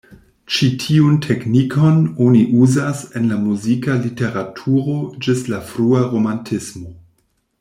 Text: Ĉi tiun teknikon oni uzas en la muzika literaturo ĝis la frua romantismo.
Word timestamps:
Ĉi 0.53 0.67
tiun 0.83 1.17
teknikon 1.25 1.99
oni 2.27 2.41
uzas 2.67 3.03
en 3.21 3.29
la 3.33 3.37
muzika 3.43 3.99
literaturo 4.07 4.97
ĝis 5.27 5.47
la 5.55 5.63
frua 5.73 6.05
romantismo. 6.15 6.91